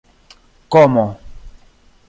[0.71, 1.05] komo